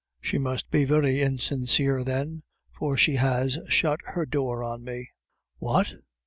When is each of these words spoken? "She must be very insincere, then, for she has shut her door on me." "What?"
"She 0.19 0.39
must 0.39 0.71
be 0.71 0.83
very 0.83 1.21
insincere, 1.21 2.03
then, 2.03 2.41
for 2.71 2.97
she 2.97 3.17
has 3.17 3.59
shut 3.69 3.99
her 4.03 4.25
door 4.25 4.63
on 4.63 4.83
me." 4.83 5.11
"What?" 5.59 5.93